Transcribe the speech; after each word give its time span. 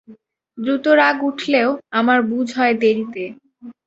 দ্রুত 0.57 0.85
রাগ 0.99 1.17
উঠলেও, 1.29 1.69
আমাদের 1.91 2.23
বুঝ 2.31 2.47
হয় 2.57 2.75
দেরিতে। 2.81 3.23